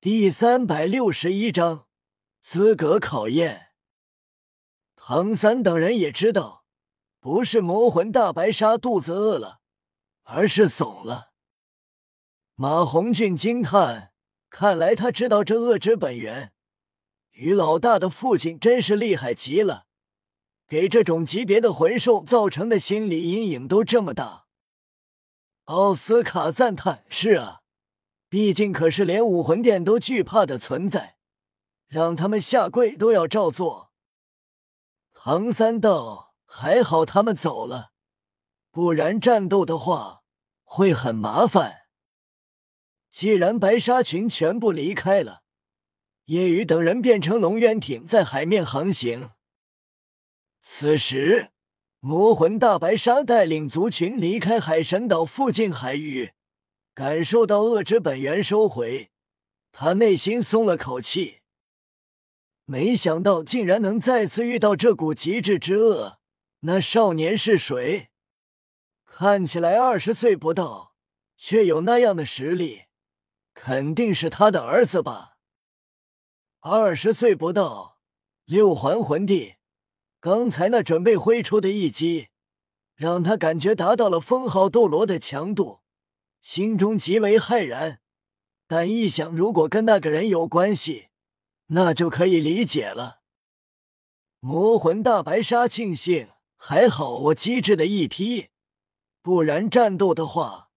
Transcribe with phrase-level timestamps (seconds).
[0.00, 1.88] 第三百六十一章
[2.40, 3.70] 资格考验。
[4.94, 6.64] 唐三等人也知道，
[7.18, 9.58] 不是魔魂大白鲨肚子饿了，
[10.22, 11.32] 而是怂了。
[12.54, 14.12] 马红俊惊叹
[14.48, 16.52] ：“看来他知道这恶之本源。
[17.32, 19.86] 于老大的父亲真是厉害极了，
[20.68, 24.46] 给这种级别的魂兽造成的心理阴影都这么大。”
[25.66, 27.57] 奥斯卡赞叹：“是啊，
[28.28, 31.16] 毕竟可是连武魂殿都惧怕的存在，
[31.86, 33.92] 让他们下跪都要照做。”
[35.12, 37.92] 唐三道：“还好他们走了，
[38.70, 40.22] 不然战斗的话
[40.62, 41.82] 会很麻烦。
[43.10, 45.42] 既然白鲨群全部离开了，
[46.26, 49.30] 夜雨等人变成龙渊艇在海面航行。
[50.60, 51.50] 此时。”
[52.00, 56.32] 魔魂大白鲨带领族群离开海神岛附近海域，
[56.98, 59.12] 感受到恶之本源收回，
[59.70, 61.42] 他内心松了口气。
[62.64, 66.18] 没想到竟然能再次遇到这股极致之恶。
[66.62, 68.08] 那少年是谁？
[69.06, 70.96] 看起来二十岁不到，
[71.36, 72.86] 却有那样的实力，
[73.54, 75.36] 肯定是他的儿子吧？
[76.58, 78.00] 二十岁不到，
[78.44, 79.54] 六环魂帝。
[80.18, 82.30] 刚才那准备挥出的一击，
[82.96, 85.78] 让他感觉达到了封号斗罗的强度，
[86.40, 88.00] 心中极为骇然。
[88.66, 91.08] 但一想，如果跟那个人有关系，
[91.68, 93.20] 那就可以理解了。
[94.40, 98.48] 魔魂大白鲨庆幸还好我机智的一批，
[99.22, 100.70] 不然战斗的话，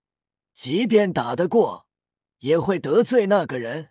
[0.53, 1.87] 即便打得过，
[2.39, 3.89] 也会得罪那个人。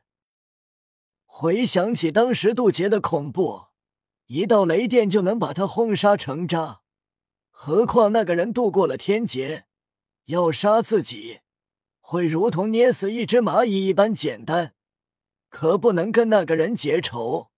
[1.27, 3.67] 回想起当时渡劫的恐怖。
[4.27, 6.83] 一道雷电就能把他轰杀成渣，
[7.51, 9.67] 何况那个人度过了天劫，
[10.27, 11.41] 要杀自己
[12.11, 14.75] 会如同捏死一只蚂蚁一般简单，
[15.49, 17.53] 可不能跟那个人结仇。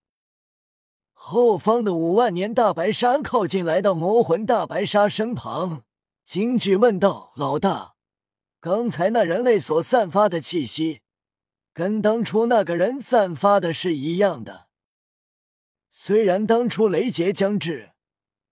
[1.14, 5.84] 后方的五万年大白鲨靠近，来到魔魂大白鲨身旁，
[6.27, 7.94] 惊惧问道：“老大，
[8.60, 11.00] 刚才那人类所散发的气息，
[11.72, 14.66] 跟当初那个人散发的是一样的。”
[15.88, 17.93] 虽然当初雷劫将至，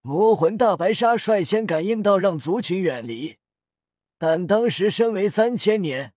[0.00, 3.36] 魔魂大白鲨率先感应到让族群远离，
[4.22, 6.12] 但当时身为三千年，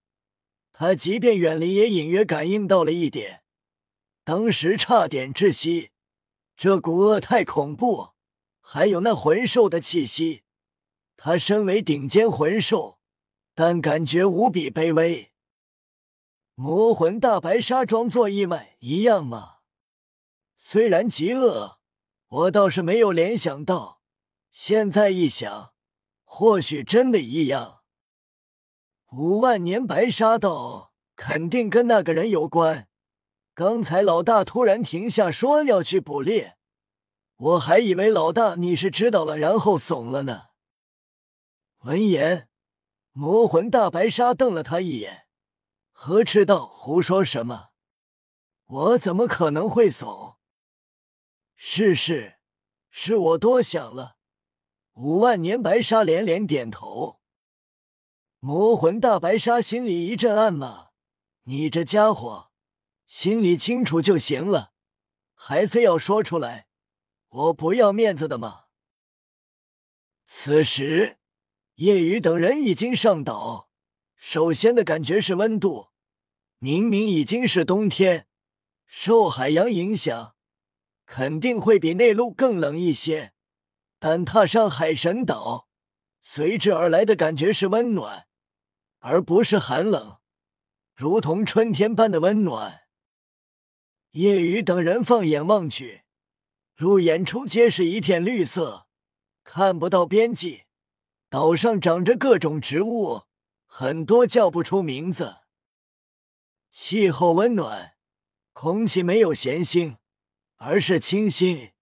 [0.73, 3.43] 他即便远离也隐约感应到了一点，
[4.25, 5.91] 当时差点窒息。
[6.57, 8.09] 这股恶太恐怖，
[8.59, 10.43] 还有那魂兽的气息，
[11.15, 12.99] 他身为顶尖魂兽，
[13.55, 15.31] 但感觉无比卑微。
[16.55, 19.59] 魔魂大白鲨装作意外一样吗？
[20.57, 21.79] 虽然极恶，
[22.27, 24.01] 我倒是没有联想到。
[24.51, 25.73] 现在一想，
[26.25, 27.82] 或许真的一样。
[29.15, 32.87] 五万年白沙道肯定跟那个人有关。
[33.53, 36.57] 刚才老大突然停下说要去捕猎，
[37.35, 40.45] 我还以为老大你是知道了然后怂了呢。
[41.81, 42.49] 闻言，
[43.11, 45.27] 魔魂大白鲨瞪了他一眼，
[45.91, 47.69] 呵斥道：“胡说什么？
[48.65, 50.37] 我怎么可能会怂？”
[51.55, 52.37] 是是，
[52.89, 54.15] 是我多想了。
[54.93, 57.19] 五万年白鲨连连点头。
[58.45, 60.89] 魔魂大白鲨心里一阵暗骂
[61.47, 62.51] ：“你这家伙，
[63.05, 64.73] 心里清楚就行了，
[65.33, 66.67] 还非要说出来，
[67.29, 68.65] 我不要面子的吗？”
[70.27, 71.19] 此时，
[71.75, 73.69] 叶雨等人已经上岛。
[74.17, 75.91] 首先的感觉是温度，
[76.57, 78.27] 明明已经是冬天，
[78.85, 80.35] 受海洋影响。
[81.05, 83.31] 肯定会比内陆更冷一些，
[83.99, 85.69] 但踏上海神岛，
[86.21, 88.27] 随之而来的感觉是温暖，
[89.05, 90.19] 而不是寒冷，
[90.95, 92.83] 如同春天般的温暖。
[94.11, 96.03] 夜雨等人放眼望去，
[96.73, 98.87] 入眼处皆是一片绿色，
[99.43, 100.63] 看不到边际。
[101.29, 103.23] 岛上长着各种植物，
[103.65, 105.39] 很多叫不出名字。
[106.71, 107.95] 气候温暖，
[108.53, 109.97] 空气没有咸腥。
[110.55, 111.73] 而是清新，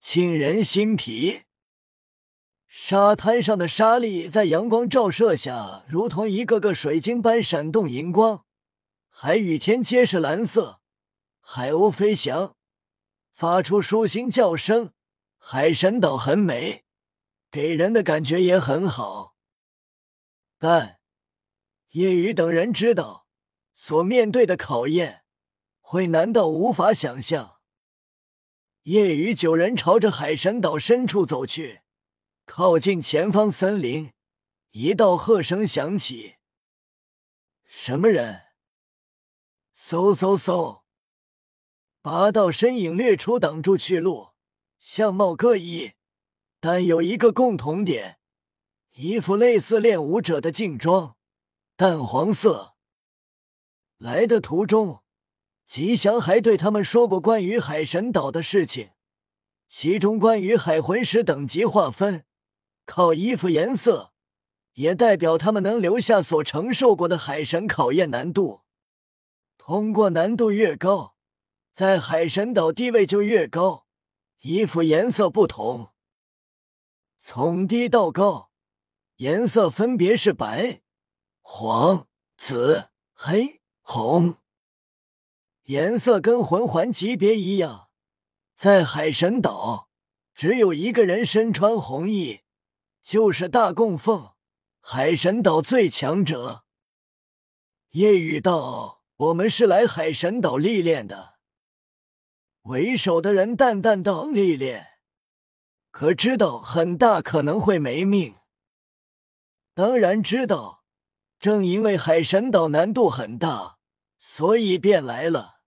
[0.00, 1.42] 沁人心脾。
[2.72, 8.44] 沙滩上的沙粒在阳光照射下，如同一个个水晶般闪动荧光。
[9.08, 10.80] 海与天皆是蓝色，
[11.40, 12.54] 海鸥飞翔，
[13.34, 14.92] 发出舒心叫声。
[15.36, 16.84] 海神岛很美，
[17.50, 19.34] 给人的感觉也很好。
[20.56, 21.00] 但
[21.88, 23.26] 夜雨等人知道，
[23.74, 25.24] 所面对的考验
[25.80, 27.56] 会难到无法想象。
[28.84, 31.80] 夜雨九人朝着海神岛深处走去，
[32.44, 34.12] 靠近前方森林，
[34.72, 36.36] 一道喝声响起
[37.64, 38.42] ：“什么人？”
[39.74, 40.82] 嗖嗖嗖，
[42.02, 44.30] 八道身影掠出，挡住去路，
[44.78, 45.92] 相貌各异，
[46.60, 48.18] 但有一个共同点：
[48.92, 51.16] 一副类似练武者的劲装，
[51.76, 52.74] 淡黄色。
[53.96, 55.02] 来的途中，
[55.66, 58.90] 吉祥还对他们说过关于海神岛的事情，
[59.68, 62.26] 其中关于海魂师等级划分，
[62.90, 64.12] 靠衣服颜色，
[64.72, 68.62] 也代表他们能留下所承受过的海神考验难度。
[69.56, 71.14] 通过难度越高，
[71.72, 73.86] 在海神岛地位就越高。
[74.40, 75.90] 衣服颜色不同，
[77.16, 78.50] 从低到高，
[79.18, 80.80] 颜色分别是白、
[81.42, 84.34] 黄、紫、黑、红。
[85.66, 87.90] 颜色跟魂环级别一样，
[88.56, 89.88] 在海神岛
[90.34, 92.40] 只有一个人身穿红衣，
[93.02, 94.34] 就是大供奉，
[94.80, 96.64] 海神岛最强者。
[97.90, 98.98] 夜雨道。
[99.20, 101.34] 我们是来海神岛历练的。
[102.62, 104.92] 为首的人淡淡道：“历练，
[105.90, 108.36] 可知道很大可能会没命？”
[109.76, 110.86] 当然知道，
[111.38, 113.76] 正因为海神岛难度很大，
[114.18, 115.60] 所以便来了。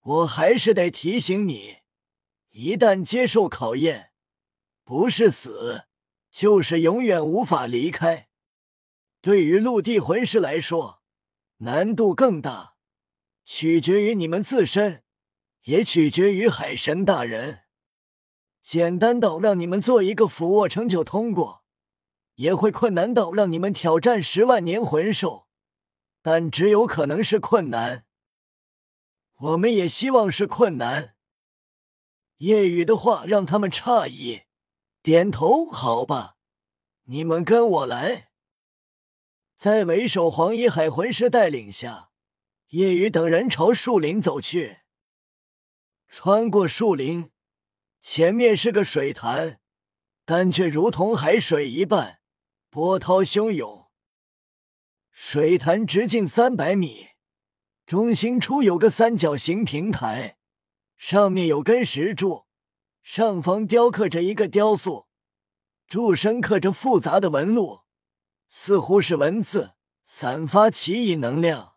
[0.00, 1.76] 我还是得提醒你，
[2.50, 4.10] 一旦接受考验，
[4.82, 5.84] 不是死，
[6.34, 8.28] 就是永远无法离开。
[9.22, 11.00] 对于陆地魂师来说。
[11.58, 12.74] 难度更大，
[13.44, 15.04] 取决于你们自身，
[15.62, 17.60] 也取决于海神大人。
[18.60, 21.64] 简单到让你们做一个俯卧撑就通过，
[22.34, 25.46] 也会困难到让你们挑战十万年魂兽，
[26.20, 28.04] 但只有可能是困难。
[29.36, 31.14] 我们也希望是困难。
[32.38, 34.42] 夜雨的话让他们诧异，
[35.04, 36.36] 点头：“好吧，
[37.02, 38.30] 你们跟我来。”
[39.54, 42.08] 在为首黄衣海魂师带领下，
[42.68, 44.78] 叶雨等人朝树林走去。
[46.08, 47.30] 穿过树林，
[48.00, 49.60] 前面是个水潭，
[50.24, 52.20] 但却如同海水一般，
[52.70, 53.90] 波涛汹涌。
[55.10, 57.08] 水潭直径三百米，
[57.84, 60.38] 中心处有个三角形平台，
[60.96, 62.46] 上面有根石柱，
[63.04, 65.08] 上方雕刻着一个雕塑，
[65.86, 67.82] 柱身刻着复杂的纹路。
[68.48, 69.74] 似乎是文字，
[70.06, 71.74] 散发奇异能量。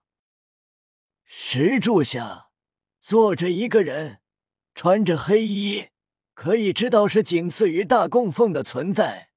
[1.26, 2.48] 石柱下
[3.02, 4.22] 坐着一个人，
[4.74, 5.90] 穿着黑衣，
[6.34, 9.32] 可以知道是仅次于大供奉的存在。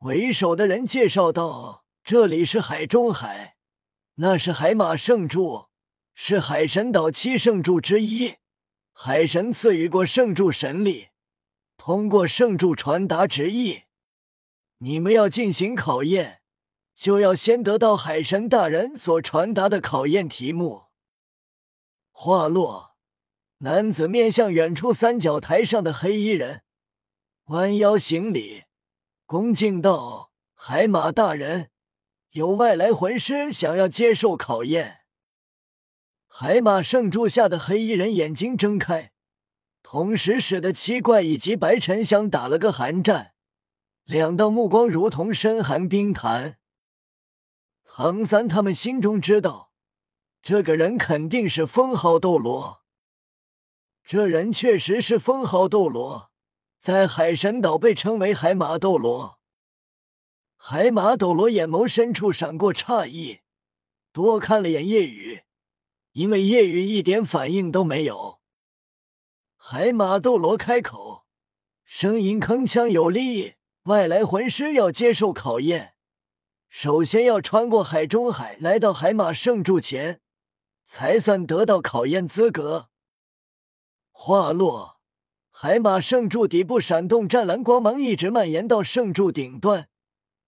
[0.00, 3.56] 为首的人介绍道：“这里是海中海，
[4.16, 5.68] 那是海马圣柱，
[6.14, 8.36] 是海神岛七圣柱之一。
[8.98, 11.08] 海神赐予过圣柱神力，
[11.76, 13.82] 通过圣柱传达旨意。”
[14.80, 16.40] 你们要进行考验，
[16.96, 20.84] 就要先得到海神大人所传达的考验题目。
[22.10, 22.96] 话落，
[23.58, 26.62] 男子面向远处三角台上的黑衣人，
[27.48, 28.64] 弯腰行礼，
[29.26, 31.70] 恭敬道：“海马大人，
[32.30, 35.00] 有外来魂师想要接受考验。”
[36.38, 39.10] 海马圣柱下的黑衣人眼睛睁开，
[39.82, 43.32] 同时使得七怪以及白沉香打了个寒战。
[44.04, 46.58] 两道目光如同深寒冰潭。
[47.86, 49.72] 唐三他们心中知道，
[50.42, 52.82] 这个人肯定是封号斗罗。
[54.04, 56.30] 这人确实是封号斗罗，
[56.78, 59.38] 在海神岛被称为海马斗罗。
[60.58, 63.40] 海马斗罗眼眸深处闪过诧异，
[64.12, 65.40] 多看了眼夜雨，
[66.16, 68.40] 因为夜雨一点反应都没有。
[69.54, 71.26] 海马斗罗开口，
[71.84, 73.56] 声音铿锵有力。
[73.82, 75.92] 外来魂师要接受考验，
[76.70, 80.22] 首先要穿过海中海，来到海马圣柱前，
[80.86, 82.88] 才算得到考验资格。
[84.10, 84.98] 话落，
[85.50, 89.90] 海马圣柱底部闪动湛蓝光芒，一直蔓延到圣柱顶端，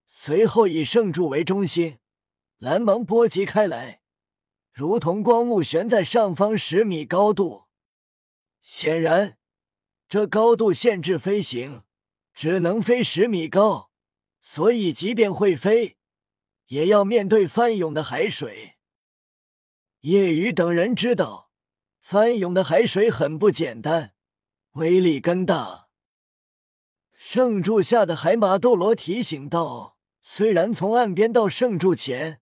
[0.07, 1.99] 随后以圣柱为中心，
[2.57, 4.01] 蓝芒波及开来，
[4.79, 7.65] 如同光幕悬在上方十米高度。
[8.63, 9.37] 显然，
[10.09, 11.83] 这高度限制飞行。
[12.33, 13.91] 只能飞十米高，
[14.41, 15.97] 所以即便会飞，
[16.67, 18.77] 也要面对翻涌的海水。
[20.03, 21.51] 叶雨等人知道，
[22.01, 24.15] 翻涌的海水很不简单，
[24.75, 25.89] 威力更大。
[27.13, 32.41] 圣柱下的海马斗罗提醒道：“虽然从岸边到圣柱前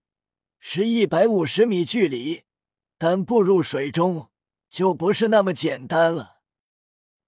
[0.69, 2.43] 是一百五十米距离，
[2.97, 4.31] 但步入水中
[4.69, 6.41] 就不是那么简单了。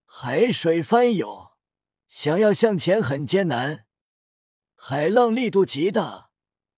[0.05, 1.48] 海水翻涌。”
[2.10, 3.86] 想要向前很艰难，
[4.75, 6.31] 海浪力度极大。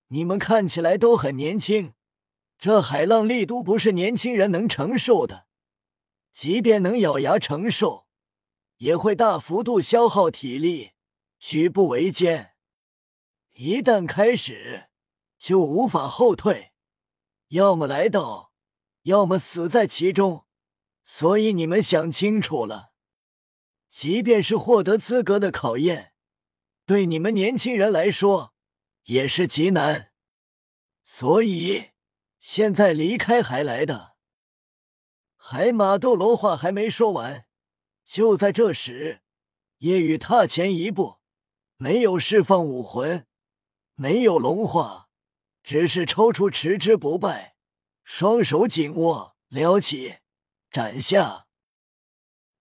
[0.09, 1.95] 你们看起来都很年轻，
[2.59, 5.47] 这海浪力度不是年轻人能承受的，
[6.31, 8.05] 即便能咬牙承受，
[8.77, 10.91] 也会大幅度消耗体力，
[11.39, 12.51] 举步维艰。
[13.53, 14.90] 一旦开始，
[15.41, 16.71] 就无法后退，
[17.47, 18.53] 要么来到，
[19.01, 20.45] 要么死在其中。
[21.03, 22.93] 所以你们想清楚了，
[23.89, 26.13] 即便是获得资格的考验，
[26.85, 28.53] 对你们年轻人来说
[29.05, 30.11] 也是极难。
[31.03, 31.89] 所以
[32.39, 34.15] 现在离开还来的。
[35.35, 37.47] 海马斗罗话还没说完，
[38.05, 39.23] 就在这时，
[39.79, 41.17] 夜雨踏前一步，
[41.77, 43.25] 没有释放武魂，
[43.95, 45.09] 没有龙化，
[45.63, 47.55] 只是抽出持之不败，
[48.03, 50.17] 双手紧握，撩起。
[50.71, 51.47] 斩下，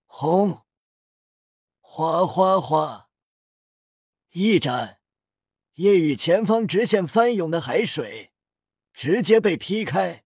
[0.07, 0.63] 轰！
[1.79, 3.09] 哗哗哗！
[4.33, 4.99] 一斩，
[5.75, 8.33] 夜雨前方直线翻涌的海水
[8.93, 10.25] 直接被劈开，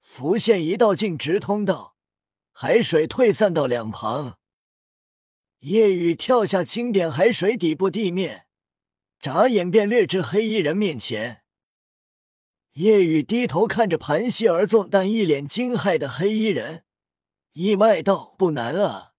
[0.00, 1.96] 浮现一道径直通道，
[2.52, 4.38] 海水退散到两旁。
[5.58, 8.46] 夜雨跳下清点海水底部地面，
[9.18, 11.42] 眨眼便掠至黑衣人面前。
[12.76, 16.84] 夜雨低头看着盘膝而坐但一脸惊骇的黑衣人。
[17.52, 19.12] 意外道：“不难啊，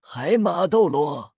[0.00, 1.33] 海马斗罗，